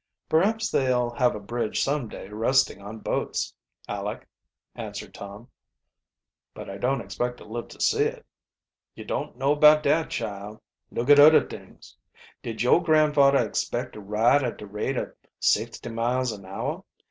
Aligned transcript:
"Perhaps 0.29 0.71
they'll 0.71 1.11
have 1.11 1.35
a 1.35 1.39
bridge 1.39 1.83
some 1.83 2.07
day 2.07 2.27
resting 2.29 2.81
on 2.81 2.97
boats, 3.01 3.53
Aleck," 3.87 4.27
answered 4.73 5.13
Tom. 5.13 5.47
"But 6.55 6.71
I 6.71 6.79
don't 6.79 7.01
expect 7.01 7.37
to 7.37 7.43
live 7.45 7.67
to 7.67 7.79
see 7.79 8.05
it." 8.05 8.25
"Yo' 8.95 9.03
don't 9.03 9.37
know 9.37 9.51
about 9.51 9.83
dat, 9.83 10.09
chile. 10.09 10.57
Look 10.89 11.11
at 11.11 11.19
uddert'ings. 11.19 11.95
Did 12.41 12.63
yo'gran'fadder 12.63 13.45
expect 13.47 13.93
to 13.93 13.99
ride 14.01 14.43
at 14.43 14.57
de 14.57 14.65
rate 14.65 14.97
ob 14.97 15.09
sixty 15.39 15.89
miles 15.91 16.31
an 16.31 16.47
hour? 16.47 16.83